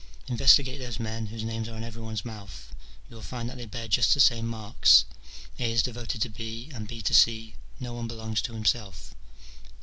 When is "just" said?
3.87-4.15